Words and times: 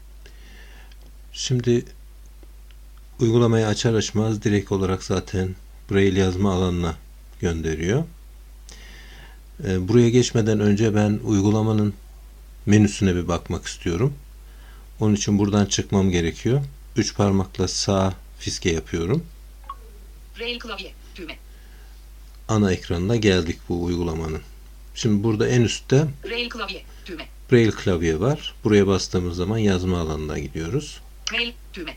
Şimdi 1.32 1.84
uygulamayı 3.20 3.66
açar 3.66 3.94
açmaz 3.94 4.42
direkt 4.42 4.72
olarak 4.72 5.04
zaten 5.04 5.54
Braille 5.90 6.20
yazma 6.20 6.52
alanına 6.52 6.96
gönderiyor. 7.40 8.04
Ee, 9.66 9.88
Buraya 9.88 10.08
geçmeden 10.10 10.60
önce 10.60 10.94
ben 10.94 11.20
uygulamanın 11.24 11.94
menüsüne 12.66 13.14
bir 13.14 13.28
bakmak 13.28 13.66
istiyorum. 13.66 14.14
Onun 15.00 15.14
için 15.14 15.38
buradan 15.38 15.66
çıkmam 15.66 16.10
gerekiyor. 16.10 16.60
Üç 16.96 17.14
parmakla 17.16 17.68
sağ 17.68 18.14
fiske 18.38 18.70
yapıyorum. 18.72 19.26
Braille 20.38 20.58
klavye. 20.58 20.92
Düğme. 21.16 21.36
Ana 22.48 22.72
ekranına 22.72 23.16
geldik 23.16 23.58
bu 23.68 23.84
uygulamanın. 23.84 24.40
Şimdi 24.94 25.22
burada 25.24 25.48
en 25.48 25.60
üstte 25.60 26.06
Braille 26.24 26.48
klavye. 26.48 26.82
Düğme. 27.06 27.26
Braille 27.52 27.70
klavye 27.70 28.20
var. 28.20 28.54
Buraya 28.64 28.86
bastığımız 28.86 29.36
zaman 29.36 29.58
yazma 29.58 30.00
alanına 30.00 30.38
gidiyoruz. 30.38 31.00
Mail. 31.32 31.52
Düğme. 31.74 31.96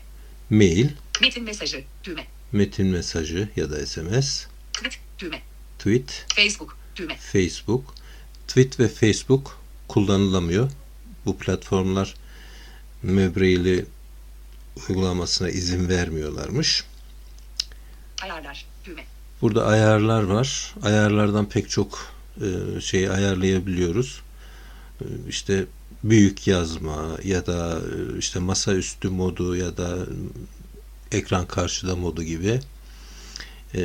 Mail, 0.50 0.88
Metin 1.20 1.44
mesajı. 1.44 1.84
Düğme. 2.04 2.26
metin 2.52 2.86
mesajı 2.86 3.48
ya 3.56 3.70
da 3.70 3.86
SMS, 3.86 4.46
Tweet. 4.72 4.98
Düğme. 5.18 5.40
tweet, 5.78 6.26
Facebook. 6.36 6.76
Düğme. 6.96 7.16
Facebook. 7.16 7.94
Tweet 8.48 8.80
ve 8.80 8.88
Facebook 8.88 9.58
kullanılamıyor. 9.88 10.70
Bu 11.26 11.38
platformlar 11.38 12.14
Mebrail'i 13.02 13.86
uygulamasına 14.88 15.48
izin 15.48 15.88
vermiyorlarmış. 15.88 16.84
Ayarlar. 18.22 18.66
Düğme. 18.84 19.04
Burada 19.42 19.66
ayarlar 19.66 20.22
var. 20.22 20.74
Ayarlardan 20.82 21.48
pek 21.48 21.70
çok 21.70 22.12
e, 22.40 22.80
şeyi 22.80 23.10
ayarlayabiliyoruz. 23.10 24.22
E, 25.00 25.04
işte 25.28 25.66
büyük 26.04 26.46
yazma 26.46 27.18
ya 27.24 27.46
da 27.46 27.78
e, 27.78 28.18
işte 28.18 28.38
masaüstü 28.38 29.08
modu 29.08 29.56
ya 29.56 29.76
da 29.76 30.06
ekran 31.12 31.46
karşıda 31.46 31.96
modu 31.96 32.22
gibi 32.22 32.60
e, 33.74 33.80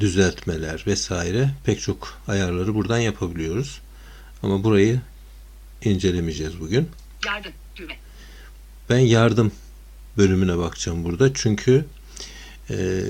düzeltmeler 0.00 0.84
vesaire 0.86 1.50
pek 1.64 1.80
çok 1.80 2.18
ayarları 2.28 2.74
buradan 2.74 2.98
yapabiliyoruz. 2.98 3.80
Ama 4.42 4.64
burayı 4.64 5.00
incelemeyeceğiz 5.84 6.60
bugün. 6.60 6.88
Yardım. 7.26 7.52
Düğme. 7.76 7.96
Ben 8.90 8.98
yardım 8.98 9.52
bölümüne 10.16 10.58
bakacağım 10.58 11.04
burada. 11.04 11.34
Çünkü 11.34 11.84
e, 12.70 13.02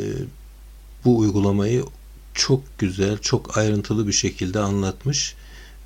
bu 1.05 1.19
uygulamayı 1.19 1.85
çok 2.35 2.79
güzel, 2.79 3.19
çok 3.19 3.59
ayrıntılı 3.59 4.07
bir 4.07 4.13
şekilde 4.13 4.59
anlatmış 4.59 5.35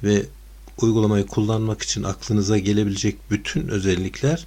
ve 0.03 0.27
uygulamayı 0.81 1.27
kullanmak 1.27 1.83
için 1.83 2.03
aklınıza 2.03 2.59
gelebilecek 2.59 3.31
bütün 3.31 3.69
özellikler 3.69 4.47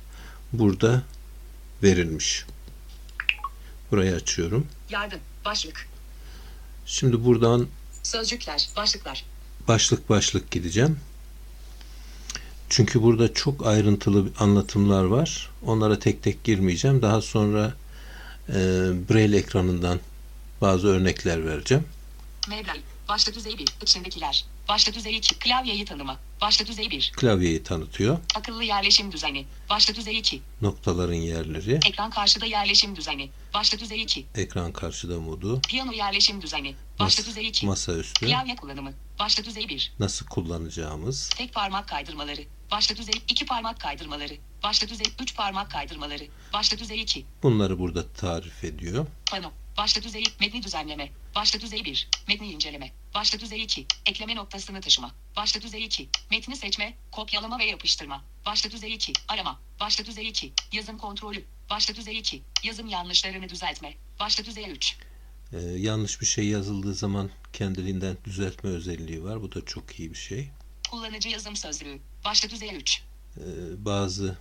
burada 0.54 1.04
verilmiş. 1.84 2.46
Burayı 3.92 4.16
açıyorum. 4.16 4.68
Yardım. 4.90 5.20
Başlık. 5.46 5.88
Şimdi 6.86 7.26
buradan 7.26 7.68
Sözcükler. 8.04 8.70
Başlıklar. 8.78 9.26
başlık 9.68 10.10
başlık 10.10 10.52
gideceğim. 10.52 11.00
Çünkü 12.70 13.02
burada 13.02 13.34
çok 13.34 13.68
ayrıntılı 13.68 14.30
anlatımlar 14.40 15.04
var. 15.04 15.50
Onlara 15.66 16.00
tek 16.00 16.24
tek 16.24 16.44
girmeyeceğim. 16.44 17.02
Daha 17.02 17.22
sonra 17.22 17.74
e, 18.50 18.54
Braille 19.10 19.38
ekranından 19.38 20.00
bazı 20.62 20.88
örnekler 20.88 21.46
vereceğim. 21.46 21.86
Mevray. 22.50 22.82
Başta 23.10 23.34
düzey 23.34 23.58
1. 23.58 23.66
İçindekiler. 23.82 24.46
Başta 24.72 24.94
düzey 24.94 25.18
2. 25.18 25.36
Klavyeyi 25.40 25.86
tanıma. 25.86 26.20
Başta 26.42 26.66
düzey 26.66 26.92
1. 26.92 27.12
Klavyeyi 27.16 27.64
tanıtıyor. 27.64 28.18
Akıllı 28.36 28.64
yerleşim 28.64 29.12
düzeni. 29.12 29.46
Başta 29.70 29.96
düzey 29.96 30.18
2. 30.18 30.42
Noktaların 30.62 31.14
yerleri, 31.14 31.80
Ekran 31.88 32.10
karşıda 32.10 32.46
yerleşim 32.46 32.96
düzeni. 32.96 33.30
Başta 33.54 33.80
düzey 33.80 34.02
2. 34.02 34.26
ekran 34.36 34.72
karşıda 34.74 35.20
modu, 35.20 35.62
Piyano 35.62 35.92
yerleşim 35.92 36.42
düzeni. 36.42 36.76
Başta 37.00 37.22
mas- 37.24 37.28
düzey 37.28 37.48
2. 37.48 37.66
masaüstü, 37.66 38.26
Klavye 38.26 38.56
kullanımı. 38.56 38.94
Başta 39.20 39.44
düzey 39.44 39.70
1. 39.70 39.94
nasıl 40.00 40.26
kullanacağımız, 40.26 41.30
Tek 41.30 41.54
parmak 41.54 41.88
kaydırmaları. 41.88 42.42
Başta 42.72 42.96
düzey 42.96 43.16
2 43.30 43.46
parmak 43.46 43.80
kaydırmaları. 43.80 44.34
Başta 44.64 44.88
düzey 44.90 45.08
3 45.22 45.36
parmak 45.36 45.72
kaydırmaları. 45.72 46.24
Başta 46.54 46.78
düzey 46.78 47.02
2. 47.02 47.26
bunları 47.44 47.80
burada 47.80 48.08
tarif 48.08 48.64
ediyor. 48.64 49.06
Pano. 49.32 49.52
Başta 49.78 50.04
düzey 50.04 50.24
metni 50.40 50.64
düzenleme. 50.64 51.12
Başta 51.36 51.62
düzey 51.62 51.86
1. 51.86 52.10
Metni 52.28 52.52
inceleme. 52.52 52.92
Başta 53.14 53.40
düzey 53.40 53.64
2. 53.64 53.88
Ekleme 54.06 54.36
noktasını 54.36 54.82
taşıma. 54.82 55.12
Başta 55.36 55.62
düzey 55.62 55.86
2. 55.86 56.10
Metni 56.32 56.56
seçme, 56.56 56.98
kopyalama 57.12 57.60
ve 57.60 57.66
yapıştırma. 57.66 58.24
Başta 58.46 58.72
düzey 58.72 58.94
2. 58.94 59.14
Arama. 59.28 59.60
Başta 59.80 60.06
düzey 60.06 60.28
2. 60.28 60.54
Yazım 60.72 60.98
kontrolü. 60.98 61.44
Başta 61.70 61.96
düzey 61.96 62.18
2. 62.18 62.42
Yazım 62.64 62.88
yanlışlarını 62.88 63.50
düzeltme. 63.50 63.94
Başta 64.20 64.46
düzey 64.46 64.72
3. 64.72 64.98
Ee, 65.54 65.58
yanlış 65.60 66.22
bir 66.22 66.26
şey 66.26 66.46
yazıldığı 66.46 66.94
zaman 66.94 67.30
kendiliğinden 67.54 68.18
düzeltme 68.26 68.70
özelliği 68.70 69.24
var. 69.24 69.42
Bu 69.42 69.52
da 69.52 69.66
çok 69.66 70.00
iyi 70.00 70.12
bir 70.12 70.18
şey. 70.18 70.50
Kullanıcı 70.92 71.30
yazım 71.30 71.56
sözlüğü. 71.56 72.00
Başta 72.26 72.50
düzey 72.50 72.76
3. 72.76 73.02
Ee, 73.38 73.42
bazı 73.86 74.38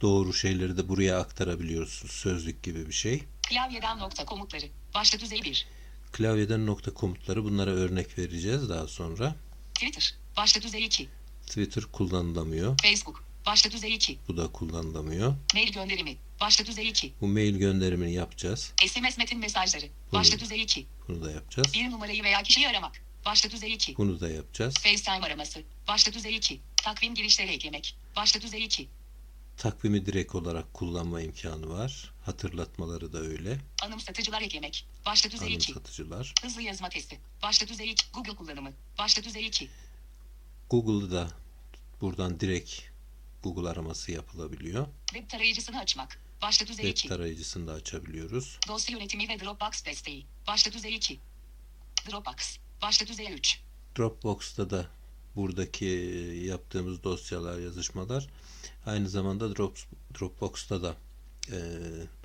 doğru 0.00 0.34
şeyleri 0.34 0.76
de 0.76 0.88
buraya 0.88 1.18
aktarabiliyorsunuz. 1.18 2.12
Sözlük 2.12 2.62
gibi 2.62 2.88
bir 2.88 2.92
şey. 2.92 3.22
Klavyeden 3.48 3.98
nokta 3.98 4.24
komutları. 4.24 4.66
Başta 4.94 5.20
düzey 5.20 5.42
1. 5.42 5.66
Klavyeden 6.12 6.66
nokta 6.66 6.94
komutları 6.94 7.44
bunlara 7.44 7.70
örnek 7.70 8.18
vereceğiz 8.18 8.68
daha 8.68 8.88
sonra. 8.88 9.34
Twitter. 9.74 10.14
Başta 10.36 10.62
düzey 10.62 10.84
2. 10.84 11.08
Twitter 11.46 11.84
kullanılamıyor. 11.84 12.78
Facebook. 12.82 13.24
Başta 13.46 13.70
düzey 13.70 13.94
2. 13.94 14.18
Bu 14.28 14.36
da 14.36 14.52
kullanılamıyor. 14.52 15.34
Mail 15.54 15.72
gönderimi. 15.72 16.16
Başta 16.40 16.66
düzey 16.66 16.88
2. 16.88 17.12
Bu 17.20 17.26
mail 17.26 17.56
gönderimini 17.56 18.12
yapacağız. 18.12 18.72
SMS 18.86 19.18
metin 19.18 19.38
mesajları. 19.38 19.86
Başta 20.12 20.38
düzey 20.38 20.62
2. 20.62 20.86
Bunu 21.08 21.24
da 21.24 21.30
yapacağız. 21.30 21.74
Bir 21.74 21.90
numarayı 21.90 22.24
veya 22.24 22.42
kişiyi 22.42 22.68
aramak. 22.68 23.02
Başta 23.26 23.50
düzey 23.50 23.72
2. 23.72 23.96
Bunu 23.96 24.20
da 24.20 24.28
yapacağız. 24.28 24.74
FaceTime 24.74 25.26
araması. 25.26 25.62
Başta 25.88 26.12
düzey 26.12 26.36
2. 26.36 26.60
Takvim 26.76 27.14
girişleri 27.14 27.50
eklemek. 27.50 27.96
Başta 28.16 28.40
düzey 28.40 28.64
2. 28.64 28.88
Takvimi 29.56 30.06
direkt 30.06 30.34
olarak 30.34 30.74
kullanma 30.74 31.20
imkanı 31.20 31.68
var. 31.68 32.12
Hatırlatmaları 32.24 33.12
da 33.12 33.18
öyle. 33.18 33.58
Anımsatıcılar 33.82 34.42
eklemek. 34.42 34.86
Başta 35.06 35.30
düzey 35.30 35.54
2. 35.54 35.72
Anımsatıcılar. 35.72 36.34
Hızlı 36.42 36.62
yazma 36.62 36.88
testi. 36.88 37.20
Başta 37.42 37.68
düzey 37.68 37.90
2. 37.90 38.06
Google 38.14 38.36
kullanımı. 38.36 38.72
Başta 38.98 39.24
düzey 39.24 39.46
2. 39.46 39.70
Google'da 40.70 41.10
da 41.10 41.30
buradan 42.00 42.40
direkt 42.40 42.80
Google 43.42 43.68
araması 43.68 44.12
yapılabiliyor. 44.12 44.86
Web 45.06 45.30
tarayıcısını 45.30 45.78
açmak. 45.78 46.20
Başta 46.42 46.66
düzey 46.66 46.84
Web 46.84 46.98
2. 46.98 47.08
tarayıcısını 47.08 47.66
da 47.66 47.72
açabiliyoruz. 47.72 48.58
Dosya 48.68 48.96
yönetimi 48.98 49.28
ve 49.28 49.40
Dropbox 49.40 49.84
desteği. 49.84 50.26
Başta 50.46 50.72
düzey 50.72 50.94
2. 50.94 51.20
Dropbox. 52.10 52.58
Başta 52.82 53.06
düzey 53.06 53.32
3. 53.34 53.60
Dropbox'ta 53.98 54.70
da 54.70 54.86
buradaki 55.36 55.84
yaptığımız 56.44 57.04
dosyalar, 57.04 57.58
yazışmalar 57.58 58.28
aynı 58.86 59.08
zamanda 59.08 59.56
Drop, 59.56 59.78
Dropbox'ta 60.20 60.82
da 60.82 60.96
e, 61.52 61.58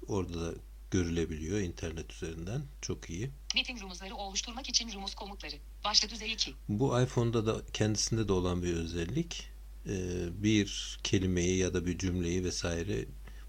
orada 0.07 0.41
da 0.41 0.53
görülebiliyor 0.91 1.59
internet 1.59 2.13
üzerinden. 2.13 2.61
Çok 2.81 3.09
iyi. 3.09 3.29
Meeting 3.55 3.81
rumuzları 3.81 4.15
oluşturmak 4.15 4.69
için 4.69 4.93
rumuz 4.93 5.15
komutları. 5.15 5.55
Başta 5.83 6.09
düzey 6.09 6.33
2. 6.33 6.53
Bu 6.69 7.01
iPhone'da 7.01 7.45
da 7.45 7.61
kendisinde 7.73 8.27
de 8.27 8.33
olan 8.33 8.63
bir 8.63 8.73
özellik. 8.73 9.49
E, 9.85 9.93
bir 10.43 10.99
kelimeyi 11.03 11.57
ya 11.57 11.73
da 11.73 11.85
bir 11.85 11.97
cümleyi 11.97 12.43
vesaire 12.43 13.05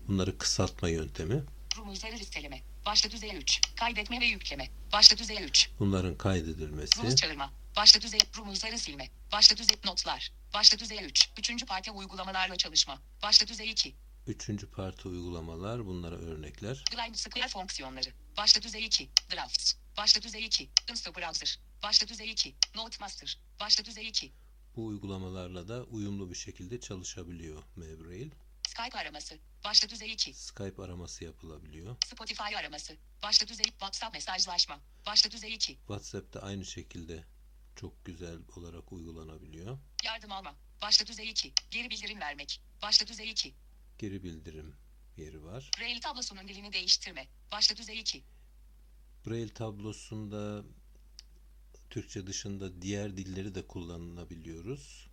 bunları 0.09 0.39
kısaltma 0.39 0.89
yöntemi. 0.89 1.43
Rumuzları 1.77 2.17
listeleme. 2.17 2.63
Başta 2.87 3.11
düzey 3.11 3.37
3. 3.37 3.61
Kaydetme 3.77 4.21
ve 4.21 4.25
yükleme. 4.25 4.69
Başta 4.93 5.19
düzey 5.19 5.45
3. 5.45 5.71
Bunların 5.79 6.15
kaydedilmesi, 6.19 6.99
Rumuz 6.99 7.17
çağırma. 7.17 7.51
Başta 7.77 8.01
düzey 8.01 8.21
rumuzları 8.37 8.79
silme. 8.79 9.11
Başta 9.33 9.57
düzey 9.57 9.77
notlar. 9.85 10.33
Başta 10.55 10.79
düzey 10.79 11.05
3. 11.05 11.31
Üçüncü 11.39 11.67
parti 11.67 11.91
uygulamalarla 11.91 12.57
çalışma. 12.57 13.03
Başta 13.23 13.47
düzey 13.47 13.71
2. 13.71 13.95
Üçüncü 14.27 14.71
parti 14.71 15.09
uygulamalar 15.09 15.87
bunlara 15.87 16.17
örnekler. 16.17 16.85
Line 16.93 17.15
Square 17.15 17.49
fonksiyonları. 17.49 18.09
Başta 18.37 18.63
düzey 18.63 18.85
2. 18.87 19.11
Drafts. 19.35 19.75
Başta 19.97 20.23
düzey 20.23 20.45
2. 20.47 20.71
Insta 20.91 21.15
Browser. 21.15 21.59
Başta 21.83 22.09
düzey 22.09 22.31
2. 22.31 22.55
Notemaster. 22.75 23.39
Başta 23.61 23.85
düzey 23.85 24.09
2. 24.09 24.33
Bu 24.77 24.87
uygulamalarla 24.87 25.69
da 25.69 25.85
uyumlu 25.85 26.31
bir 26.31 26.35
şekilde 26.35 26.81
çalışabiliyor 26.81 27.63
Mabrail. 27.77 28.31
Skype 28.69 28.99
araması. 28.99 29.39
Başta 29.65 29.89
düzey 29.89 30.13
2. 30.13 30.35
Skype 30.35 30.83
araması 30.83 31.25
yapılabiliyor. 31.25 31.97
Spotify 32.07 32.57
araması. 32.57 32.97
Başta 33.23 33.49
düzey 33.49 33.65
WhatsApp 33.65 34.15
mesajlaşma. 34.15 34.81
Başta 35.07 35.31
düzey 35.31 35.55
2. 35.55 35.73
WhatsApp'ta 35.75 36.41
aynı 36.41 36.65
şekilde 36.65 37.25
çok 37.81 38.05
güzel 38.05 38.39
olarak 38.57 38.93
uygulanabiliyor. 38.93 39.79
Yardım 40.05 40.33
alma. 40.33 40.57
Başta 40.83 41.07
düzey 41.07 41.31
2. 41.31 41.53
Geri 41.71 41.91
bildirim 41.91 42.21
vermek. 42.21 42.61
Başta 42.83 43.07
düzey 43.07 43.31
2. 43.31 43.55
Geri 43.99 44.23
bildirim 44.23 44.75
yeri 45.17 45.45
var. 45.45 45.71
Braille 45.81 46.01
tablosunun 46.01 46.49
dilini 46.49 46.73
değiştirme. 46.73 47.27
Başta 47.53 47.77
düzey 47.77 48.01
2. 48.01 48.23
Braille 49.27 49.55
tablosunda 49.55 50.65
Türkçe 51.91 52.27
dışında 52.27 52.83
diğer 52.83 53.17
dilleri 53.17 53.55
de 53.55 53.67
kullanabiliyoruz. 53.67 55.09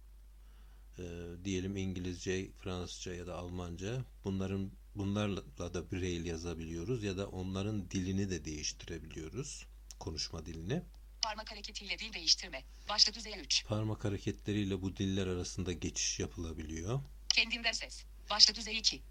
Ee, 1.00 1.04
diyelim 1.44 1.78
İngilizce, 1.78 2.52
Fransızca 2.52 3.14
ya 3.14 3.28
da 3.28 3.36
Almanca. 3.36 4.06
Bunların 4.24 4.72
bunlarla 4.96 5.58
da 5.58 5.92
Braille 5.92 6.30
yazabiliyoruz 6.30 7.04
ya 7.04 7.18
da 7.18 7.28
onların 7.28 7.92
dilini 7.92 8.30
de 8.30 8.46
değiştirebiliyoruz. 8.46 9.66
Konuşma 10.00 10.46
dilini. 10.46 10.84
Parmak 11.28 11.52
hareketiyle 11.52 12.00
dil 12.00 12.14
değiştirme. 12.14 12.64
Başta 12.90 13.14
düzey 13.14 13.34
3. 13.40 13.66
Parmak 13.66 14.06
hareketleriyle 14.06 14.82
bu 14.82 14.98
diller 14.98 15.28
arasında 15.28 15.74
geçiş 15.74 16.20
yapılabiliyor. 16.20 17.00
Kendinden 17.30 17.72
ses. 17.72 18.04
Başta 18.30 18.56
düzey 18.56 18.78
2. 18.78 18.96
E, 18.96 19.02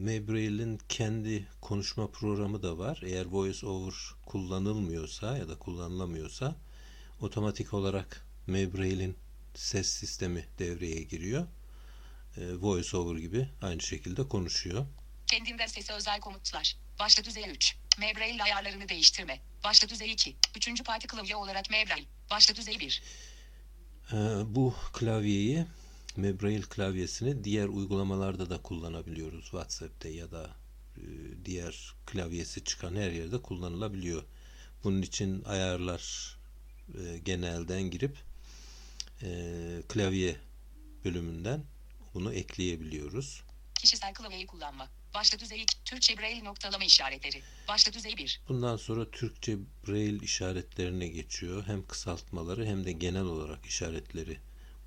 Mabraille'in 0.00 0.78
kendi 0.88 1.48
konuşma 1.60 2.10
programı 2.10 2.62
da 2.62 2.78
var. 2.78 3.00
Eğer 3.04 3.26
voice 3.26 3.66
over 3.66 3.94
kullanılmıyorsa 4.26 5.38
ya 5.38 5.48
da 5.48 5.58
kullanılamıyorsa 5.58 6.56
otomatik 7.20 7.74
olarak 7.74 8.26
Mabraille'in 8.46 9.16
ses 9.54 9.86
sistemi 9.86 10.44
devreye 10.58 11.02
giriyor. 11.02 11.46
E, 12.36 12.54
voice 12.54 12.96
over 12.96 13.18
gibi 13.18 13.48
aynı 13.62 13.80
şekilde 13.80 14.28
konuşuyor. 14.28 14.86
Kendinden 15.28 15.66
sesi 15.66 15.92
özel 15.92 16.20
komutlar. 16.20 16.76
Başta 16.98 17.24
düzey 17.24 17.50
3. 17.50 17.76
Mabraille 17.98 18.42
ayarlarını 18.42 18.88
değiştirme. 18.88 19.40
Başta 19.64 19.88
düzey 19.88 20.12
2. 20.12 20.36
Üçüncü 20.56 20.84
parti 20.84 21.06
klavye 21.06 21.36
olarak 21.36 21.70
Mabraille. 21.70 22.06
Başta 22.30 22.54
düzey 22.56 22.80
1. 22.80 23.02
E, 24.12 24.16
bu 24.54 24.74
klavyeyi 24.92 25.66
Mabraille 26.16 26.62
klavyesini 26.62 27.44
diğer 27.44 27.68
uygulamalarda 27.68 28.50
da 28.50 28.62
kullanabiliyoruz. 28.62 29.44
WhatsApp'ta 29.44 30.08
ya 30.08 30.30
da 30.30 30.50
e, 30.96 31.02
diğer 31.44 31.94
klavyesi 32.06 32.64
çıkan 32.64 32.96
her 32.96 33.10
yerde 33.10 33.42
kullanılabiliyor. 33.42 34.24
Bunun 34.84 35.02
için 35.02 35.44
ayarlar 35.44 36.36
e, 36.98 37.18
genelden 37.18 37.82
girip 37.82 38.16
e, 39.22 39.28
klavye 39.88 40.36
bölümünden 41.04 41.64
bunu 42.14 42.34
ekleyebiliyoruz. 42.34 43.42
Kişisel 43.74 44.14
klavyeyi 44.14 44.46
kullanma. 44.46 44.97
Başta 45.18 45.38
düzey 45.38 45.62
2. 45.62 45.84
Türkçe 45.84 46.18
Braille 46.18 46.44
noktalama 46.44 46.84
işaretleri. 46.84 47.42
Başta 47.68 47.92
düzey 47.92 48.16
1. 48.16 48.40
Bundan 48.48 48.76
sonra 48.76 49.10
Türkçe 49.10 49.56
Braille 49.88 50.24
işaretlerine 50.24 51.08
geçiyor. 51.08 51.64
Hem 51.66 51.86
kısaltmaları 51.86 52.66
hem 52.66 52.84
de 52.84 52.92
genel 52.92 53.22
olarak 53.22 53.66
işaretleri 53.66 54.38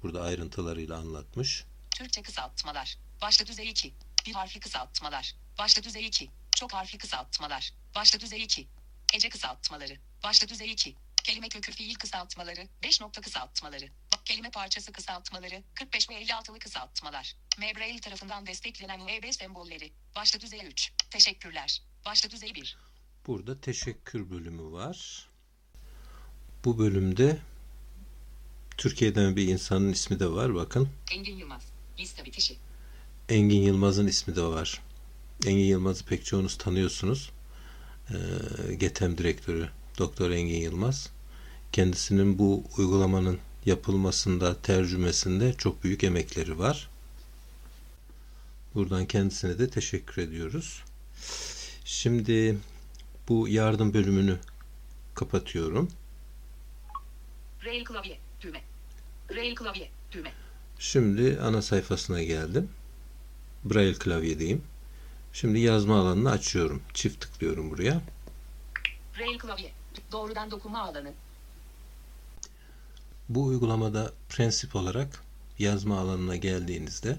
burada 0.03 0.21
ayrıntılarıyla 0.21 0.97
anlatmış. 0.97 1.63
Türkçe 1.95 2.21
kısaltmalar. 2.21 2.97
Başta 3.21 3.45
düzey 3.45 3.69
2. 3.69 3.93
Bir 4.27 4.33
harfli 4.33 4.59
kısaltmalar. 4.59 5.35
Başta 5.59 5.83
düzey 5.83 6.05
2. 6.05 6.29
Çok 6.55 6.73
harfli 6.73 6.97
kısaltmalar. 6.97 7.73
Başta 7.95 8.19
düzey 8.19 8.43
2. 8.43 8.67
Ece 9.13 9.29
kısaltmaları. 9.29 9.97
Başta 10.23 10.47
düzey 10.47 10.71
2. 10.71 10.95
Kelime 11.23 11.49
kökü 11.49 11.71
fiil 11.71 11.95
kısaltmaları. 11.95 12.67
5 12.83 13.01
nokta 13.01 13.21
kısaltmaları. 13.21 13.85
Kelime 14.31 14.51
parçası 14.51 14.91
kısaltmaları. 14.91 15.63
45 15.75 16.09
ve 16.09 16.13
56'lı 16.13 16.59
kısaltmalar. 16.59 17.35
Mabraille 17.57 17.99
tarafından 17.99 18.45
desteklenen 18.45 18.99
UEB 18.99 19.33
sembolleri. 19.33 19.91
Başta 20.15 20.39
düzey 20.39 20.59
3. 20.67 20.91
Teşekkürler. 21.09 21.81
Başta 22.05 22.29
düzey 22.29 22.55
1. 22.55 22.77
Burada 23.27 23.61
teşekkür 23.61 24.29
bölümü 24.29 24.71
var. 24.71 25.29
Bu 26.65 26.77
bölümde 26.77 27.39
Türkiye'den 28.77 29.35
bir 29.35 29.47
insanın 29.47 29.91
ismi 29.91 30.19
de 30.19 30.27
var 30.27 30.55
bakın. 30.55 30.89
Engin 31.11 31.37
Yılmaz. 31.37 31.63
Liste 31.99 32.25
bitişi. 32.25 32.57
Engin 33.29 33.61
Yılmaz'ın 33.61 34.07
ismi 34.07 34.35
de 34.35 34.43
var. 34.43 34.81
Engin 35.45 35.65
Yılmaz'ı 35.65 36.05
pek 36.05 36.25
çoğunuz 36.25 36.57
tanıyorsunuz. 36.57 37.31
Ee, 38.09 38.73
GETEM 38.73 39.17
direktörü 39.17 39.69
Doktor 39.97 40.31
Engin 40.31 40.61
Yılmaz. 40.61 41.09
Kendisinin 41.71 42.39
bu 42.39 42.63
uygulamanın 42.77 43.39
yapılmasında, 43.65 44.61
tercümesinde 44.61 45.53
çok 45.53 45.83
büyük 45.83 46.03
emekleri 46.03 46.59
var. 46.59 46.89
Buradan 48.75 49.05
kendisine 49.05 49.59
de 49.59 49.69
teşekkür 49.69 50.21
ediyoruz. 50.21 50.83
Şimdi 51.85 52.57
bu 53.29 53.47
yardım 53.47 53.93
bölümünü 53.93 54.37
kapatıyorum. 55.15 55.89
Braille 57.63 57.83
klavye. 57.83 58.17
Düğme. 58.41 58.61
Braille 59.29 59.55
klavye. 59.55 59.89
Düğme. 60.11 60.31
Şimdi 60.79 61.39
ana 61.41 61.61
sayfasına 61.61 62.23
geldim. 62.23 62.69
Braille 63.63 63.93
klavyedeyim. 63.99 64.63
Şimdi 65.33 65.59
yazma 65.59 65.99
alanını 65.99 66.31
açıyorum. 66.31 66.81
Çift 66.93 67.21
tıklıyorum 67.21 67.71
buraya. 67.71 68.01
Braille 69.17 69.37
klavye. 69.37 69.71
Doğrudan 70.11 70.51
dokunma 70.51 70.79
alanı. 70.79 71.13
Bu 73.35 73.45
uygulamada 73.45 74.11
prensip 74.29 74.75
olarak 74.75 75.23
yazma 75.59 75.99
alanına 75.99 76.35
geldiğinizde 76.35 77.15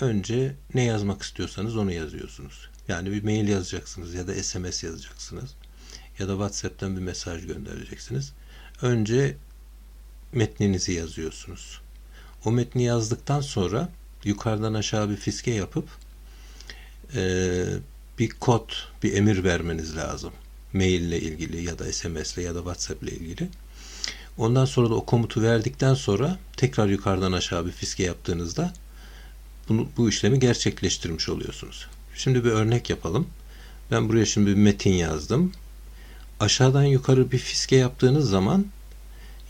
önce 0.00 0.54
ne 0.74 0.82
yazmak 0.82 1.22
istiyorsanız 1.22 1.76
onu 1.76 1.92
yazıyorsunuz. 1.92 2.68
Yani 2.88 3.12
bir 3.12 3.24
mail 3.24 3.48
yazacaksınız 3.48 4.14
ya 4.14 4.26
da 4.26 4.34
SMS 4.34 4.84
yazacaksınız 4.84 5.54
ya 6.18 6.28
da 6.28 6.32
WhatsApp'tan 6.32 6.96
bir 6.96 7.02
mesaj 7.02 7.46
göndereceksiniz. 7.46 8.32
Önce 8.82 9.36
metninizi 10.32 10.92
yazıyorsunuz. 10.92 11.80
O 12.44 12.52
metni 12.52 12.82
yazdıktan 12.82 13.40
sonra 13.40 13.88
yukarıdan 14.24 14.74
aşağı 14.74 15.10
bir 15.10 15.16
fiske 15.16 15.50
yapıp 15.50 15.88
e, 17.14 17.64
bir 18.18 18.30
kod, 18.30 18.70
bir 19.02 19.12
emir 19.12 19.44
vermeniz 19.44 19.96
lazım. 19.96 20.32
Mail 20.72 21.02
ile 21.02 21.20
ilgili 21.20 21.64
ya 21.64 21.78
da 21.78 21.92
SMS 21.92 22.34
ile 22.34 22.42
ya 22.42 22.54
da 22.54 22.58
WhatsApp 22.58 23.02
ile 23.02 23.12
ilgili. 23.12 23.48
Ondan 24.38 24.64
sonra 24.64 24.90
da 24.90 24.94
o 24.94 25.04
komutu 25.04 25.42
verdikten 25.42 25.94
sonra 25.94 26.38
tekrar 26.56 26.86
yukarıdan 26.86 27.32
aşağı 27.32 27.66
bir 27.66 27.72
fiske 27.72 28.02
yaptığınızda 28.02 28.72
bunu, 29.68 29.86
bu 29.96 30.08
işlemi 30.08 30.40
gerçekleştirmiş 30.40 31.28
oluyorsunuz. 31.28 31.86
Şimdi 32.14 32.44
bir 32.44 32.50
örnek 32.50 32.90
yapalım. 32.90 33.26
Ben 33.90 34.08
buraya 34.08 34.26
şimdi 34.26 34.50
bir 34.50 34.54
metin 34.54 34.92
yazdım. 34.92 35.52
Aşağıdan 36.40 36.84
yukarı 36.84 37.32
bir 37.32 37.38
fiske 37.38 37.76
yaptığınız 37.76 38.30
zaman 38.30 38.66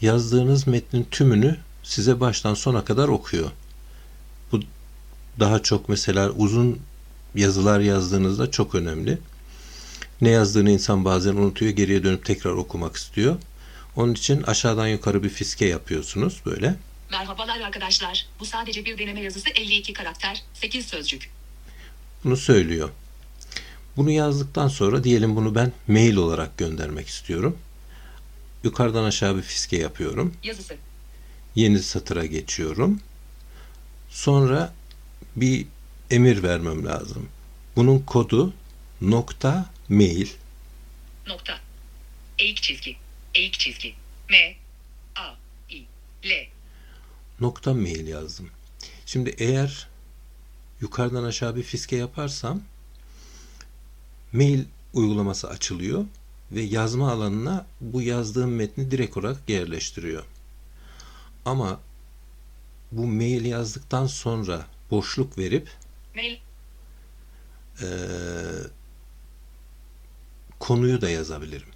yazdığınız 0.00 0.66
metnin 0.66 1.06
tümünü 1.10 1.56
size 1.82 2.20
baştan 2.20 2.54
sona 2.54 2.84
kadar 2.84 3.08
okuyor. 3.08 3.50
Bu 4.52 4.60
daha 5.40 5.62
çok 5.62 5.88
mesela 5.88 6.30
uzun 6.30 6.78
yazılar 7.34 7.80
yazdığınızda 7.80 8.50
çok 8.50 8.74
önemli. 8.74 9.18
Ne 10.20 10.28
yazdığını 10.28 10.70
insan 10.70 11.04
bazen 11.04 11.34
unutuyor, 11.34 11.72
geriye 11.72 12.04
dönüp 12.04 12.24
tekrar 12.24 12.50
okumak 12.50 12.96
istiyor. 12.96 13.36
Onun 13.98 14.14
için 14.14 14.42
aşağıdan 14.42 14.86
yukarı 14.86 15.22
bir 15.22 15.28
fiske 15.28 15.66
yapıyorsunuz 15.66 16.40
böyle. 16.46 16.74
Merhabalar 17.10 17.60
arkadaşlar. 17.60 18.26
Bu 18.40 18.46
sadece 18.46 18.84
bir 18.84 18.98
deneme 18.98 19.20
yazısı 19.20 19.50
52 19.50 19.92
karakter, 19.92 20.42
8 20.54 20.86
sözcük. 20.86 21.30
Bunu 22.24 22.36
söylüyor. 22.36 22.90
Bunu 23.96 24.10
yazdıktan 24.10 24.68
sonra 24.68 25.04
diyelim 25.04 25.36
bunu 25.36 25.54
ben 25.54 25.72
mail 25.88 26.16
olarak 26.16 26.58
göndermek 26.58 27.08
istiyorum. 27.08 27.58
Yukarıdan 28.64 29.04
aşağı 29.04 29.36
bir 29.36 29.42
fiske 29.42 29.76
yapıyorum. 29.76 30.34
Yazısı. 30.42 30.76
Yeni 31.54 31.78
satıra 31.78 32.26
geçiyorum. 32.26 33.00
Sonra 34.10 34.74
bir 35.36 35.66
emir 36.10 36.42
vermem 36.42 36.86
lazım. 36.86 37.28
Bunun 37.76 37.98
kodu 37.98 38.54
nokta 39.00 39.70
mail 39.88 40.28
Nokta. 41.26 41.58
Eğik 42.38 42.62
çizgi. 42.62 42.96
Eğik 43.38 43.58
çizgi. 43.58 43.94
M. 44.30 44.36
A. 45.16 45.34
I. 45.70 45.84
L. 46.24 46.48
nokta 47.40 47.74
mail 47.74 48.06
yazdım. 48.06 48.50
Şimdi 49.06 49.34
eğer 49.38 49.88
yukarıdan 50.80 51.24
aşağı 51.24 51.56
bir 51.56 51.62
fiske 51.62 51.96
yaparsam 51.96 52.62
mail 54.32 54.64
uygulaması 54.92 55.48
açılıyor 55.48 56.04
ve 56.52 56.60
yazma 56.60 57.12
alanına 57.12 57.66
bu 57.80 58.02
yazdığım 58.02 58.54
metni 58.54 58.90
direkt 58.90 59.16
olarak 59.16 59.48
yerleştiriyor. 59.48 60.24
Ama 61.44 61.80
bu 62.92 63.06
mail 63.06 63.44
yazdıktan 63.44 64.06
sonra 64.06 64.66
boşluk 64.90 65.38
verip 65.38 65.70
Mail. 66.14 66.36
eee, 67.82 67.88
konuyu 70.58 71.00
da 71.00 71.10
yazabilirim. 71.10 71.68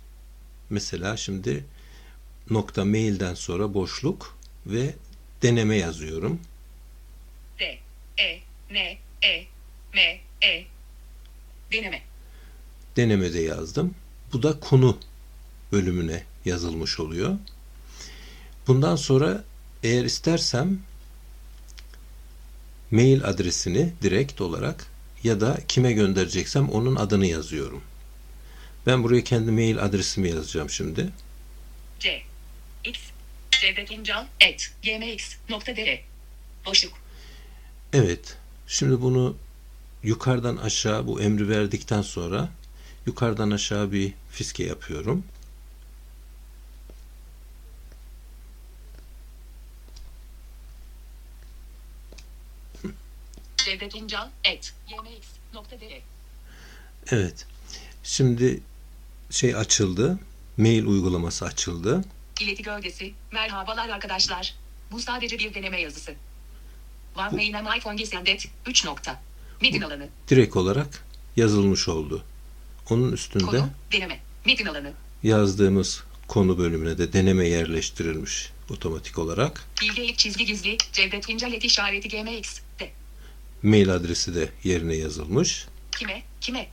Mesela 0.73 1.17
şimdi 1.17 1.65
nokta 2.51 2.85
mailden 2.85 3.35
sonra 3.35 3.75
boşluk 3.75 4.39
ve 4.67 4.95
deneme 5.43 5.77
yazıyorum. 5.77 6.41
D. 7.59 7.65
E. 8.19 8.41
N. 8.71 8.99
E. 9.23 9.47
M. 9.95 10.21
E. 10.45 10.65
Deneme. 11.73 12.03
Denemede 12.97 13.41
yazdım. 13.41 13.95
Bu 14.33 14.43
da 14.43 14.61
konu 14.61 14.99
bölümüne 15.73 16.25
yazılmış 16.45 17.01
oluyor. 17.01 17.39
Bundan 18.67 18.97
sonra 18.97 19.45
eğer 19.83 20.05
istersem 20.05 20.79
mail 22.91 23.25
adresini 23.25 23.93
direkt 24.03 24.41
olarak 24.41 24.87
ya 25.25 25.41
da 25.41 25.59
kime 25.69 25.93
göndereceksem 25.93 26.69
onun 26.69 26.97
adını 26.97 27.27
yazıyorum. 27.27 27.83
Ben 28.87 29.03
buraya 29.03 29.25
kendi 29.25 29.51
mail 29.51 29.79
adresimi 29.83 30.29
yazacağım 30.29 30.71
şimdi. 30.71 31.11
C. 32.01 32.23
X. 32.85 33.01
Cevdet 33.61 33.91
İncal. 33.91 34.27
Et. 34.41 34.73
Gmx. 34.83 35.35
Nokta 35.49 35.77
dr. 35.77 36.01
Boşluk. 36.67 36.93
Evet. 37.93 38.37
Şimdi 38.67 39.03
bunu 39.03 39.37
yukarıdan 40.03 40.57
aşağı 40.57 41.07
bu 41.07 41.21
emri 41.21 41.49
verdikten 41.49 42.03
sonra 42.03 42.49
yukarıdan 43.07 43.51
aşağı 43.51 43.93
bir 43.93 44.13
fiske 44.31 44.65
yapıyorum. 44.65 45.25
Cevdet 53.57 53.95
İncal. 53.95 54.29
Et. 54.45 54.75
Gmx. 54.89 55.27
Nokta 55.55 55.77
dr. 55.81 56.03
Evet. 57.11 57.47
Şimdi 58.03 58.61
şey 59.33 59.57
açıldı. 59.57 60.19
Mail 60.57 60.85
uygulaması 60.85 61.45
açıldı. 61.45 62.05
İleti 62.41 62.63
gövdesi. 62.63 63.13
Merhabalar 63.33 63.89
arkadaşlar. 63.89 64.55
Bu 64.91 65.01
sadece 65.01 65.39
bir 65.39 65.55
deneme 65.55 65.81
yazısı. 65.81 66.15
One 67.17 67.29
mail'em 67.31 67.67
iPhone 67.79 67.97
Gesendet. 67.97 68.47
3 68.67 68.85
nokta. 68.85 69.21
Metin 69.63 69.83
alanı. 69.83 70.09
Direkt 70.29 70.57
olarak 70.57 71.05
yazılmış 71.37 71.89
oldu. 71.89 72.25
Onun 72.91 73.13
üstünde 73.13 73.45
Konu. 73.45 73.69
Deneme. 73.93 74.21
Metin 74.47 74.67
alanı. 74.67 74.93
yazdığımız 75.23 76.03
konu 76.29 76.59
bölümüne 76.59 76.99
de 76.99 77.13
deneme 77.13 77.49
yerleştirilmiş 77.49 78.51
otomatik 78.71 79.19
olarak. 79.19 79.65
Bilge 79.83 80.05
ilk 80.05 80.19
çizgi 80.19 80.47
gizli. 80.47 80.77
Cevdet 80.93 81.29
İncal 81.29 81.53
et 81.53 81.65
işareti 81.65 82.09
GMX. 82.09 82.59
De. 82.81 82.91
Mail 83.63 83.91
adresi 83.95 84.35
de 84.35 84.49
yerine 84.65 84.95
yazılmış. 84.95 85.67
Kime? 85.99 86.23
Kime? 86.41 86.69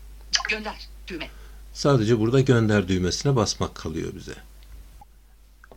Gönder. 0.49 0.87
Düğme. 1.07 1.29
Sadece 1.79 2.19
burada 2.19 2.41
gönder 2.41 2.87
düğmesine 2.87 3.35
basmak 3.35 3.75
kalıyor 3.75 4.15
bize. 4.15 4.35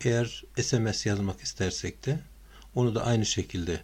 Eğer 0.01 0.43
SMS 0.61 1.05
yazmak 1.05 1.41
istersek 1.41 2.05
de 2.05 2.19
onu 2.75 2.95
da 2.95 3.05
aynı 3.05 3.25
şekilde 3.25 3.79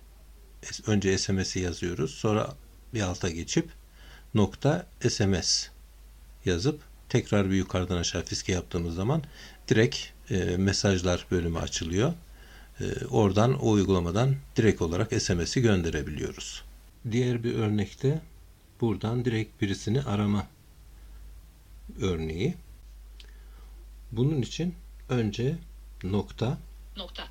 önce 0.88 1.18
SMS'i 1.18 1.60
yazıyoruz. 1.60 2.12
Sonra 2.12 2.56
bir 2.94 3.02
alta 3.02 3.30
geçip 3.30 3.70
nokta 4.34 4.86
SMS 5.10 5.68
yazıp 6.46 6.82
tekrar 7.10 7.50
bir 7.50 7.56
yukarıdan 7.56 7.98
aşağı 7.98 8.26
fiske 8.26 8.52
yaptığımız 8.52 8.96
zaman 8.96 9.24
direkt 9.68 9.98
e, 10.30 10.58
mesajlar 10.58 11.26
bölümü 11.32 11.60
açılıyor. 11.60 12.14
E, 12.80 13.06
oradan 13.06 13.60
o 13.62 13.72
uygulamadan 13.72 14.36
direkt 14.56 14.82
olarak 14.82 15.22
SMS'i 15.22 15.62
gönderebiliyoruz. 15.62 16.64
Diğer 17.12 17.44
bir 17.44 17.56
örnekte 17.56 18.22
buradan 18.82 19.26
direkt 19.26 19.62
birisini 19.62 20.02
arama 20.02 20.48
örneği. 22.02 22.54
Bunun 24.12 24.42
için 24.42 24.76
önce 25.10 25.56
nokta 26.04 26.58
Nokta. 26.98 27.28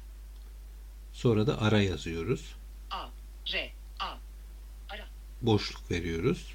sonra 1.13 1.47
da 1.47 1.61
ara 1.61 1.83
yazıyoruz. 1.83 2.55
A. 2.91 3.07
R. 3.53 3.71
A. 4.01 4.07
Ara. 4.89 5.07
Boşluk 5.43 5.91
veriyoruz. 5.91 6.55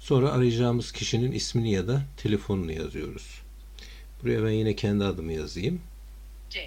Sonra 0.00 0.32
arayacağımız 0.32 0.92
kişinin 0.92 1.32
ismini 1.32 1.72
ya 1.72 1.88
da 1.88 2.02
telefonunu 2.16 2.72
yazıyoruz. 2.72 3.40
Buraya 4.22 4.44
ben 4.44 4.50
yine 4.50 4.76
kendi 4.76 5.04
adımı 5.04 5.32
yazayım. 5.32 5.80
C. 6.50 6.60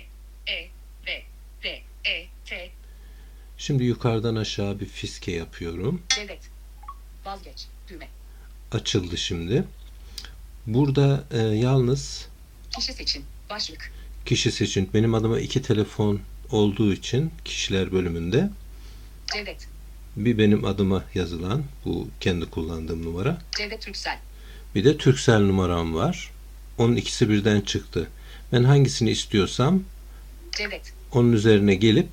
E. 0.48 0.70
V. 1.08 1.24
D. 1.64 1.70
E. 2.10 2.28
T. 2.46 2.72
Şimdi 3.58 3.84
yukarıdan 3.84 4.36
aşağı 4.36 4.80
bir 4.80 4.86
fiske 4.86 5.32
yapıyorum. 5.32 6.02
Cevdet. 6.16 6.50
Vazgeç. 7.26 7.68
Düğme. 7.90 8.08
Açıldı 8.72 9.18
şimdi. 9.18 9.64
Burada 10.68 11.24
e, 11.32 11.38
yalnız 11.42 12.28
Kişi 12.76 12.94
seçin. 12.94 13.24
Başlık. 13.50 13.92
kişi 14.26 14.52
seçin. 14.52 14.90
Benim 14.94 15.14
adıma 15.14 15.40
iki 15.40 15.62
telefon 15.62 16.20
olduğu 16.52 16.94
için 16.94 17.32
kişiler 17.46 17.92
bölümünde 17.92 18.50
Cevdet. 19.34 19.68
bir 20.16 20.38
benim 20.38 20.66
adıma 20.66 21.04
yazılan 21.14 21.64
bu 21.86 22.08
kendi 22.20 22.46
kullandığım 22.46 23.06
numara. 23.06 23.42
Cevdet 23.58 23.82
Türksel. 23.82 24.20
Bir 24.76 24.86
de 24.86 24.98
Türksel 24.98 25.40
numaram 25.40 25.96
var. 25.96 26.32
Onun 26.78 26.96
ikisi 26.96 27.30
birden 27.30 27.62
çıktı. 27.62 28.08
Ben 28.54 28.64
hangisini 28.64 29.10
istiyorsam 29.12 29.84
Cevdet. 30.58 30.94
onun 31.12 31.34
üzerine 31.34 31.76
gelip 31.76 32.08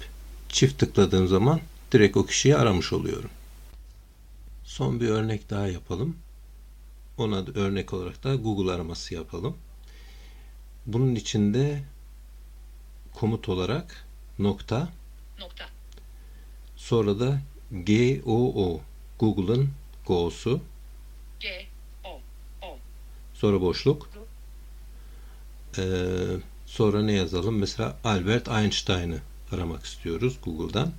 çift 0.48 0.78
tıkladığım 0.78 1.28
zaman 1.28 1.60
direkt 1.92 2.16
o 2.16 2.26
kişiyi 2.26 2.56
aramış 2.56 2.92
oluyorum. 2.92 3.30
Son 4.64 5.00
bir 5.00 5.08
örnek 5.08 5.50
daha 5.50 5.66
yapalım. 5.68 6.16
Ona 7.18 7.46
da 7.46 7.60
örnek 7.60 7.92
olarak 7.92 8.24
da 8.24 8.34
Google 8.34 8.72
araması 8.72 9.14
yapalım. 9.14 9.56
Bunun 10.86 11.14
içinde 11.14 11.82
komut 13.14 13.48
olarak 13.48 14.06
nokta 14.38 14.88
Nokta. 15.38 15.64
sonra 16.76 17.20
da 17.20 17.40
GOO 17.70 18.80
Google'ın 19.18 19.70
Go'su 20.06 20.60
G. 21.40 21.66
O. 22.04 22.20
O. 22.62 22.78
sonra 23.34 23.60
boşluk 23.60 24.08
Ee, 25.78 25.82
sonra 26.66 27.02
ne 27.02 27.12
yazalım? 27.12 27.58
Mesela 27.58 27.96
Albert 28.04 28.48
Einstein'ı 28.48 29.20
aramak 29.52 29.84
istiyoruz 29.84 30.38
Google'dan. 30.44 30.92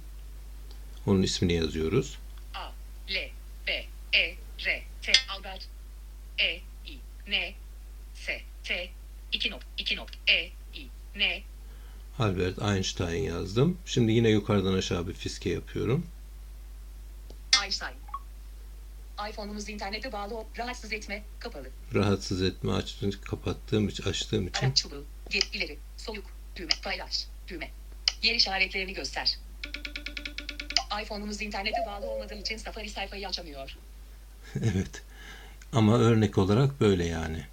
Onun 1.07 1.21
ismini 1.21 1.53
yazıyoruz. 1.53 2.17
A. 2.53 2.71
L. 3.09 3.29
B. 3.67 3.71
E. 4.13 4.35
R. 4.65 4.83
T. 5.01 5.11
Albert. 5.37 5.67
E. 6.39 6.55
I. 6.87 6.99
N. 7.27 7.53
S. 8.15 8.41
T. 8.63 8.89
2 9.31 9.49
nok. 9.51 9.61
2 9.77 9.95
nok. 9.95 10.09
E. 10.27 10.45
I. 10.73 10.87
N. 11.15 11.41
Albert 12.19 12.61
Einstein 12.61 13.23
yazdım. 13.23 13.77
Şimdi 13.85 14.11
yine 14.11 14.29
yukarıdan 14.29 14.73
aşağı 14.73 15.07
bir 15.07 15.13
fiske 15.13 15.49
yapıyorum. 15.49 16.07
Einstein. 17.63 17.95
iPhone'umuz 19.29 19.69
internete 19.69 20.11
bağlı. 20.11 20.43
Rahatsız 20.57 20.93
etme. 20.93 21.23
Kapalı. 21.39 21.69
Rahatsız 21.93 22.41
etme 22.41 22.71
açtım, 22.71 23.11
kapattığım 23.25 23.87
için 23.89 24.03
açtığım 24.03 24.47
için 24.47 24.65
Araç 24.65 24.77
çubuğu. 24.77 25.05
Geri. 25.29 25.45
ileri. 25.53 25.77
Soyuk. 25.97 26.25
Düğme. 26.55 26.69
Paylaş. 26.83 27.25
Düğme. 27.47 27.71
Yer 28.23 28.35
işaretlerini 28.35 28.93
göster. 28.93 29.37
iPhone'umuz 31.03 31.41
internete 31.41 31.77
bağlı 31.87 32.05
olmadığı 32.09 32.35
için 32.35 32.57
Safari 32.57 32.89
sayfayı 32.89 33.27
açamıyor. 33.27 33.77
evet. 34.55 35.01
Ama 35.73 35.97
örnek 35.97 36.37
olarak 36.37 36.81
böyle 36.81 37.05
yani. 37.05 37.45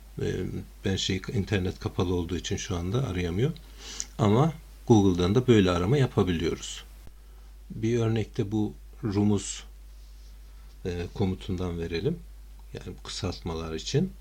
Ben 0.85 0.97
şey 0.97 1.23
internet 1.33 1.79
kapalı 1.81 2.15
olduğu 2.15 2.37
için 2.37 2.57
şu 2.57 2.77
anda 2.77 3.07
arayamıyor. 3.09 3.53
Ama 4.19 4.53
Google'dan 4.89 5.35
da 5.35 5.47
böyle 5.47 5.71
arama 5.71 5.97
yapabiliyoruz. 5.97 6.85
Bir 7.71 7.99
örnekte 7.99 8.53
bu 8.53 8.75
rumuz 9.05 9.65
e, 10.87 11.07
komutundan 11.15 11.79
verelim. 11.81 12.19
Yani 12.75 12.97
kısaltmalar 13.05 13.75
için. 13.75 14.13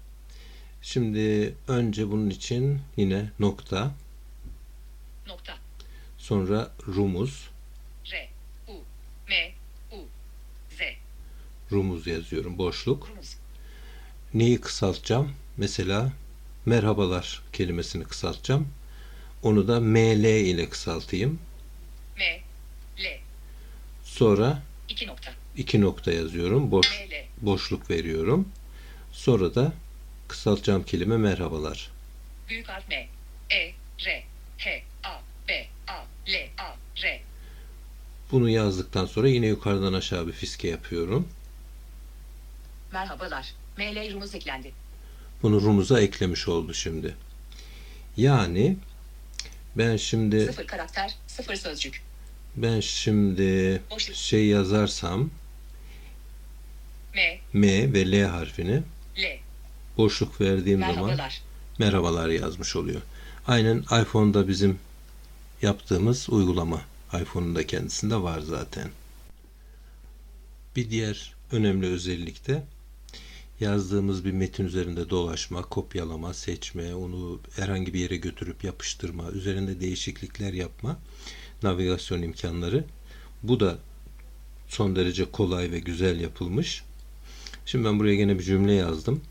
Şimdi 0.82 1.56
önce 1.68 2.12
bunun 2.12 2.30
için 2.30 2.80
yine 2.98 3.32
nokta, 3.40 3.92
Nokta. 5.28 5.54
sonra 6.18 6.72
rumuz, 6.88 7.50
R. 8.12 8.30
U. 8.68 8.72
M. 9.30 9.52
U. 9.98 10.00
Z. 10.70 10.80
rumuz 11.72 12.08
yazıyorum 12.08 12.58
boşluk. 12.58 13.10
Rumuz. 13.10 13.38
Neyi 14.34 14.62
kısaltacağım? 14.62 15.32
Mesela 15.58 16.12
merhabalar 16.66 17.42
kelimesini 17.54 18.04
kısaltacağım. 18.04 18.68
Onu 19.44 19.68
da 19.68 19.80
ML 19.80 20.24
ile 20.24 20.70
kısaltayım. 20.70 21.40
M. 22.18 22.42
L. 23.00 23.20
Sonra 24.04 24.62
2 24.90 25.08
nokta. 25.08 25.32
iki 25.58 25.82
nokta 25.82 26.12
yazıyorum. 26.12 26.72
Boş 26.72 26.88
M. 26.92 27.10
L. 27.10 27.26
boşluk 27.42 27.90
veriyorum. 27.90 28.48
Sonra 29.12 29.56
da 29.56 29.74
kısaltacağım 30.28 30.84
kelime 30.84 31.18
merhabalar. 31.18 31.92
Büyük 32.50 32.70
harf 32.70 32.90
M. 32.90 33.08
E, 33.52 33.74
R, 34.06 34.24
H, 34.58 34.84
A, 35.04 35.22
B, 35.48 35.68
A, 35.88 36.06
L, 36.28 36.50
A, 36.58 36.76
R. 37.04 37.22
Bunu 38.32 38.50
yazdıktan 38.50 39.06
sonra 39.06 39.28
yine 39.28 39.48
yukarıdan 39.48 39.94
aşağı 39.94 40.28
bir 40.28 40.32
fiske 40.34 40.68
yapıyorum. 40.68 41.28
Merhabalar. 42.92 43.54
ML 43.78 44.14
rumuz 44.14 44.36
eklendi. 44.36 44.72
Bunu 45.44 45.62
rumuza 45.62 46.02
eklemiş 46.02 46.48
oldu 46.48 46.74
şimdi. 46.74 47.16
Yani 48.18 48.78
ben 49.78 49.98
şimdi 49.98 50.46
Sıfır 50.46 50.68
karakter, 50.68 51.16
sıfır 51.28 51.56
sözcük. 51.56 52.02
ben 52.56 52.80
şimdi 52.80 53.82
Boşluk. 53.92 54.16
şey 54.16 54.46
yazarsam 54.48 55.30
M, 57.16 57.40
M 57.54 57.94
ve 57.94 58.12
L 58.12 58.24
harfini 58.28 58.84
L. 59.18 59.40
boşluk 59.98 60.42
verdiğim 60.42 60.80
zaman 60.80 60.96
Merhabalar. 60.96 61.42
merhabalar 61.80 62.30
yazmış 62.30 62.76
oluyor. 62.76 63.02
Aynen 63.48 63.78
iPhone'da 64.02 64.48
bizim 64.48 64.80
yaptığımız 65.62 66.30
uygulama. 66.30 66.82
iPhone'un 67.22 67.56
da 67.56 67.68
kendisinde 67.68 68.16
var 68.16 68.40
zaten. 68.40 68.90
Bir 70.76 70.90
diğer 70.90 71.34
önemli 71.52 71.88
özellik 71.88 72.48
de 72.48 72.64
yazdığımız 73.62 74.26
bir 74.26 74.32
metin 74.32 74.66
üzerinde 74.66 75.10
dolaşma, 75.10 75.62
kopyalama, 75.62 76.34
seçme, 76.34 76.96
onu 76.96 77.40
herhangi 77.56 77.94
bir 77.94 78.00
yere 78.00 78.18
götürüp 78.18 78.64
yapıştırma, 78.64 79.32
üzerinde 79.32 79.80
değişiklikler 79.80 80.54
yapma, 80.54 81.00
navigasyon 81.64 82.22
imkanları. 82.22 82.86
Bu 83.44 83.60
da 83.60 83.78
son 84.68 84.96
derece 84.96 85.32
kolay 85.32 85.72
ve 85.72 85.80
güzel 85.80 86.20
yapılmış. 86.20 86.84
Şimdi 87.66 87.86
ben 87.86 88.00
buraya 88.00 88.16
gene 88.16 88.40
bir 88.40 88.44
cümle 88.44 88.74
yazdım. 88.74 89.22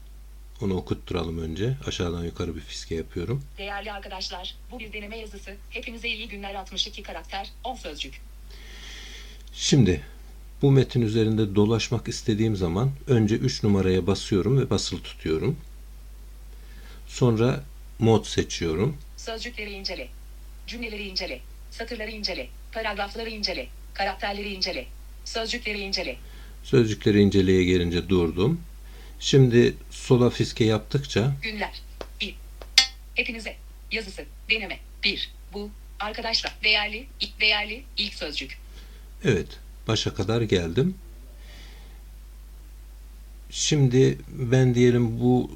Onu 0.60 0.74
okutturalım 0.74 1.38
önce. 1.38 1.76
Aşağıdan 1.86 2.24
yukarı 2.24 2.56
bir 2.56 2.60
fiske 2.60 2.94
yapıyorum. 2.94 3.42
Değerli 3.58 3.92
arkadaşlar, 3.92 4.56
bu 4.70 4.78
bir 4.78 4.92
deneme 4.92 5.18
yazısı. 5.18 5.50
Hepinize 5.70 6.08
iyi 6.08 6.28
günler 6.28 6.54
62 6.54 7.02
karakter, 7.02 7.50
10 7.64 7.74
sözcük. 7.74 8.20
Şimdi 9.52 10.02
bu 10.62 10.70
metin 10.70 11.02
üzerinde 11.02 11.54
dolaşmak 11.54 12.08
istediğim 12.08 12.56
zaman 12.56 12.90
önce 13.06 13.34
3 13.34 13.62
numaraya 13.62 14.06
basıyorum 14.06 14.58
ve 14.60 14.70
basılı 14.70 15.02
tutuyorum. 15.02 15.56
Sonra 17.06 17.64
mod 17.98 18.24
seçiyorum. 18.24 18.96
Sözcükleri 19.16 19.70
incele. 19.70 20.08
Cümleleri 20.66 21.08
incele. 21.08 21.40
Satırları 21.70 22.10
incele. 22.10 22.48
Paragrafları 22.72 23.30
incele. 23.30 23.66
Karakterleri 23.94 24.52
incele. 24.52 24.86
Sözcükleri 25.24 25.78
incele. 25.78 26.16
Sözcükleri 26.64 27.20
inceleye 27.20 27.64
gelince 27.64 28.08
durdum. 28.08 28.60
Şimdi 29.20 29.74
sola 29.90 30.30
fiske 30.30 30.64
yaptıkça 30.64 31.32
Günler. 31.42 31.82
1. 32.20 32.34
Hepinize. 33.14 33.56
Yazısı. 33.92 34.24
Deneme. 34.50 34.78
1. 35.04 35.30
Bu. 35.52 35.70
Arkadaşlar. 36.00 36.54
Değerli. 36.64 37.06
değerli. 37.40 37.84
ilk 37.96 38.14
sözcük. 38.14 38.58
evet 39.24 39.48
başa 39.90 40.14
kadar 40.14 40.42
geldim. 40.42 40.94
Şimdi 43.50 44.18
ben 44.28 44.74
diyelim 44.74 45.20
bu 45.20 45.50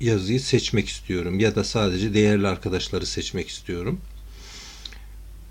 yazıyı 0.00 0.40
seçmek 0.40 0.88
istiyorum 0.88 1.40
ya 1.40 1.54
da 1.54 1.64
sadece 1.64 2.14
değerli 2.14 2.48
arkadaşları 2.48 3.06
seçmek 3.06 3.48
istiyorum. 3.48 4.00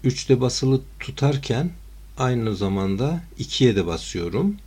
3'te 0.06 0.42
basılı 0.42 0.82
tutarken 1.00 1.72
aynı 2.18 2.56
zamanda 2.56 3.22
2'ye 3.40 3.76
de 3.76 3.86
basıyorum. 3.86 4.58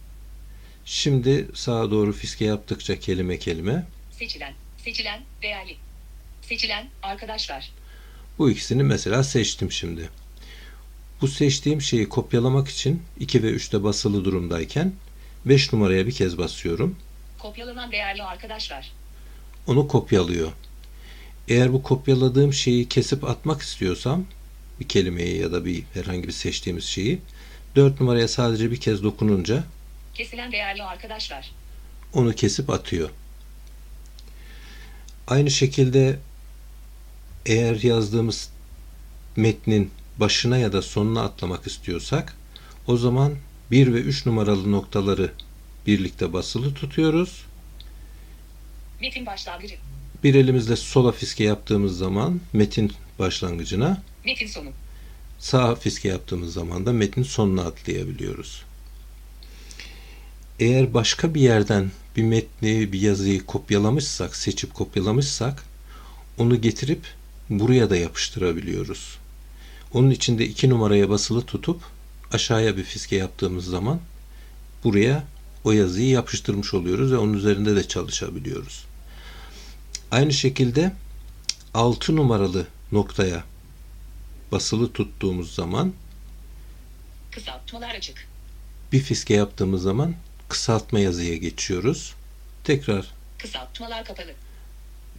Şimdi 0.85 1.49
sağa 1.55 1.91
doğru 1.91 2.13
fiske 2.13 2.45
yaptıkça 2.45 3.01
kelime 3.01 3.39
kelime 3.39 3.87
Seçilen. 4.19 4.53
Seçilen. 4.85 5.21
Değerli. 5.43 5.77
Seçilen. 6.43 6.89
Arkadaşlar. 7.03 7.73
bu 8.39 8.51
ikisini 8.51 8.83
mesela 8.83 9.25
seçtim 9.25 9.73
şimdi. 9.73 10.09
Bu 11.21 11.29
seçtiğim 11.29 11.83
şeyi 11.83 12.09
kopyalamak 12.09 12.69
için 12.69 13.03
2 13.21 13.43
ve 13.43 13.51
3'te 13.51 13.83
basılı 13.83 14.25
durumdayken 14.25 14.93
5 15.47 15.73
numaraya 15.73 16.07
bir 16.07 16.13
kez 16.13 16.39
basıyorum. 16.39 16.97
Kopyalanan 17.39 17.93
değerli 17.93 18.23
arkadaşlar. 18.23 18.93
Onu 19.67 19.89
kopyalıyor. 19.89 20.53
Eğer 21.49 21.73
bu 21.73 21.83
kopyaladığım 21.83 22.53
şeyi 22.53 22.89
kesip 22.89 23.25
atmak 23.25 23.63
istiyorsam 23.63 24.25
bir 24.81 24.89
kelimeyi 24.89 25.41
ya 25.41 25.53
da 25.53 25.65
bir 25.65 25.83
herhangi 25.95 26.29
bir 26.29 26.33
seçtiğimiz 26.33 26.85
şeyi 26.85 27.19
4 27.77 28.01
numaraya 28.01 28.29
sadece 28.29 28.71
bir 28.71 28.81
kez 28.81 29.03
dokununca 29.03 29.65
Kesilen 30.15 30.53
değerli 30.53 30.83
arkadaşlar. 30.83 31.51
onu 32.13 32.33
kesip 32.33 32.71
atıyor. 32.71 33.11
Aynı 35.27 35.51
şekilde 35.51 36.19
eğer 37.47 37.83
yazdığımız 37.83 38.51
metnin 39.37 39.91
başına 40.21 40.59
ya 40.59 40.73
da 40.73 40.83
sonuna 40.83 41.23
atlamak 41.23 41.67
istiyorsak 41.67 42.37
o 42.87 42.97
zaman 42.97 43.35
1 43.71 43.95
ve 43.95 43.99
3 44.01 44.27
numaralı 44.27 44.73
noktaları 44.73 45.33
birlikte 45.87 46.33
basılı 46.33 46.75
tutuyoruz. 46.75 47.45
Metin 49.01 49.27
başlangıcı. 49.27 49.75
Bir 50.25 50.35
elimizle 50.35 50.77
sola 50.77 51.13
fiske 51.13 51.45
yaptığımız 51.45 51.99
zaman 51.99 52.41
metin 52.53 52.93
başlangıcına, 53.19 54.03
Metin 54.25 54.47
sonu. 54.47 54.69
sağ 55.39 55.75
fiske 55.75 56.09
yaptığımız 56.09 56.53
zaman 56.53 56.87
da 56.87 56.93
metin 56.93 57.23
sonuna 57.23 57.63
atlayabiliyoruz. 57.63 58.63
Eğer 60.61 60.95
başka 60.95 61.35
bir 61.35 61.41
yerden 61.41 61.91
bir 62.17 62.23
metni, 62.23 62.93
bir 62.93 63.01
yazıyı 63.01 63.47
kopyalamışsak, 63.47 64.37
seçip 64.37 64.75
kopyalamışsak 64.75 65.65
onu 66.39 66.61
getirip 66.61 67.01
buraya 67.51 67.91
da 67.91 67.97
yapıştırabiliyoruz. 67.97 69.19
Onun 69.95 70.11
için 70.11 70.39
de 70.39 70.45
iki 70.47 70.71
numaraya 70.71 71.09
basılı 71.11 71.43
tutup 71.43 71.81
aşağıya 72.33 72.77
bir 72.77 72.85
fiske 72.85 73.17
yaptığımız 73.17 73.65
zaman 73.65 74.01
buraya 74.85 75.25
o 75.65 75.73
yazıyı 75.73 76.09
yapıştırmış 76.09 76.75
oluyoruz 76.75 77.13
ve 77.13 77.17
onun 77.17 77.33
üzerinde 77.33 77.77
de 77.77 77.89
çalışabiliyoruz. 77.89 78.85
Aynı 80.11 80.33
şekilde 80.33 80.93
6 81.75 82.17
numaralı 82.17 82.67
noktaya 82.93 83.45
basılı 84.53 84.93
tuttuğumuz 84.93 85.55
zaman 85.55 85.93
Kısaltmalar 87.33 87.95
açık. 87.95 88.27
bir 88.93 89.01
fiske 89.01 89.35
yaptığımız 89.35 89.83
zaman 89.83 90.15
kısaltma 90.49 90.99
yazıya 91.01 91.37
geçiyoruz. 91.37 92.15
Tekrar 92.65 93.07
Kısaltmalar 93.39 94.05
kapalı. 94.05 94.33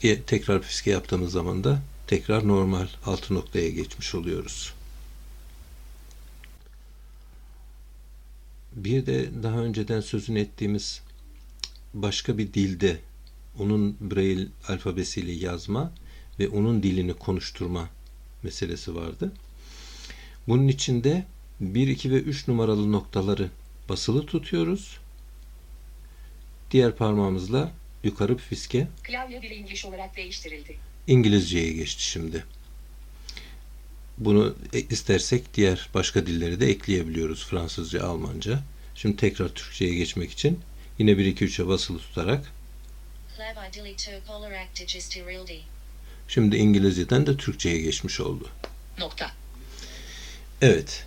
diye 0.02 0.22
tekrar 0.22 0.62
fiske 0.62 0.92
yaptığımız 0.92 1.32
zaman 1.32 1.64
da 1.64 1.80
tekrar 2.08 2.48
normal 2.48 2.88
altı 3.06 3.34
noktaya 3.34 3.70
geçmiş 3.70 4.16
oluyoruz. 4.16 4.74
Bir 8.74 9.06
de 9.06 9.44
daha 9.44 9.58
önceden 9.58 10.02
sözünü 10.02 10.40
ettiğimiz 10.40 11.02
başka 11.94 12.38
bir 12.38 12.54
dilde 12.54 13.00
onun 13.60 13.98
Braille 14.02 14.48
alfabesiyle 14.68 15.32
yazma 15.32 15.92
ve 16.40 16.50
onun 16.50 16.84
dilini 16.84 17.14
konuşturma 17.14 17.90
meselesi 18.44 18.96
vardı. 18.96 19.32
Bunun 20.48 20.68
içinde 20.68 21.26
1, 21.60 21.88
2 21.88 22.12
ve 22.12 22.16
3 22.16 22.48
numaralı 22.48 22.92
noktaları 22.92 23.50
basılı 23.90 24.26
tutuyoruz. 24.26 24.98
Diğer 26.72 26.96
parmağımızla 26.96 27.72
yukarı 28.04 28.38
fiske 28.38 28.88
Klavye 29.04 29.42
dili 29.42 29.54
İngiliz 29.54 29.86
olarak 29.86 30.18
değiştirildi. 30.18 30.91
İngilizceye 31.08 31.74
geçti 31.74 32.04
şimdi. 32.04 32.44
Bunu 34.18 34.56
e- 34.74 34.82
istersek 34.82 35.54
diğer 35.54 35.90
başka 35.94 36.26
dilleri 36.26 36.60
de 36.60 36.70
ekleyebiliyoruz. 36.70 37.46
Fransızca, 37.46 38.04
Almanca. 38.04 38.60
Şimdi 38.96 39.18
tekrar 39.18 39.50
Türkçe'ye 39.50 39.96
geçmek 39.96 40.32
için 40.32 40.60
yine 41.00 41.18
1 41.18 41.26
2 41.26 41.46
3'e 41.46 41.68
basılı 41.68 42.00
tutarak 42.00 42.52
şimdi 46.28 46.58
İngilizceden 46.58 47.28
de 47.28 47.38
Türkçe'ye 47.38 47.82
geçmiş 47.82 48.20
oldu. 48.20 48.50
Nokta. 49.00 49.32
Evet. 50.62 51.06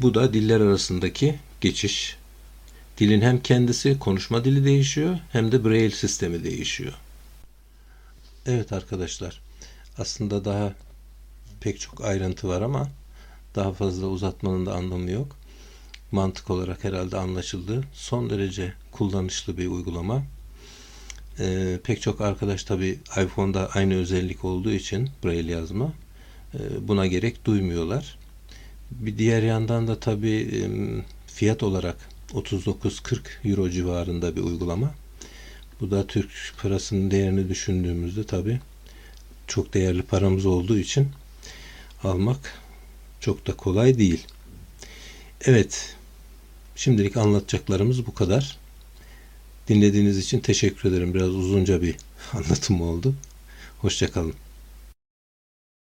Bu 0.00 0.14
da 0.14 0.32
diller 0.34 0.60
arasındaki 0.60 1.38
geçiş. 1.60 2.16
Dilin 2.98 3.20
hem 3.20 3.42
kendisi 3.42 3.98
konuşma 3.98 4.44
dili 4.44 4.64
değişiyor 4.64 5.18
hem 5.32 5.52
de 5.52 5.64
Braille 5.64 5.90
sistemi 5.90 6.44
değişiyor. 6.44 6.92
Evet 8.46 8.72
arkadaşlar. 8.72 9.40
Aslında 9.98 10.44
daha 10.44 10.74
pek 11.60 11.80
çok 11.80 12.04
ayrıntı 12.04 12.48
var 12.48 12.62
ama 12.62 12.88
daha 13.54 13.72
fazla 13.72 14.06
uzatmanın 14.06 14.66
da 14.66 14.74
anlamı 14.74 15.10
yok. 15.10 15.36
Mantık 16.12 16.50
olarak 16.50 16.84
herhalde 16.84 17.16
anlaşıldı. 17.16 17.84
Son 17.92 18.30
derece 18.30 18.72
kullanışlı 18.92 19.58
bir 19.58 19.66
uygulama. 19.66 20.22
Ee, 21.38 21.78
pek 21.84 22.02
çok 22.02 22.20
arkadaş 22.20 22.64
tabi 22.64 22.98
iPhone'da 23.22 23.70
aynı 23.74 23.94
özellik 23.94 24.44
olduğu 24.44 24.72
için 24.72 25.10
Braille 25.24 25.52
yazma 25.52 25.92
e, 26.54 26.88
buna 26.88 27.06
gerek 27.06 27.44
duymuyorlar. 27.44 28.18
Bir 28.90 29.18
diğer 29.18 29.42
yandan 29.42 29.88
da 29.88 30.00
tabi 30.00 30.64
fiyat 31.26 31.62
olarak 31.62 31.96
39-40 32.32 33.18
euro 33.44 33.70
civarında 33.70 34.36
bir 34.36 34.40
uygulama. 34.42 34.94
Bu 35.80 35.90
da 35.90 36.06
Türk 36.06 36.30
parasının 36.62 37.10
değerini 37.10 37.48
düşündüğümüzde 37.48 38.24
tabi 38.24 38.60
çok 39.46 39.74
değerli 39.74 40.02
paramız 40.02 40.46
olduğu 40.46 40.78
için 40.78 41.08
almak 42.02 42.58
çok 43.20 43.46
da 43.46 43.56
kolay 43.56 43.98
değil. 43.98 44.26
Evet, 45.44 45.96
şimdilik 46.76 47.16
anlatacaklarımız 47.16 48.06
bu 48.06 48.14
kadar. 48.14 48.58
Dinlediğiniz 49.68 50.18
için 50.18 50.40
teşekkür 50.40 50.88
ederim. 50.88 51.14
Biraz 51.14 51.28
uzunca 51.28 51.82
bir 51.82 51.96
anlatım 52.32 52.82
oldu. 52.82 53.14
Hoşçakalın. 53.78 54.34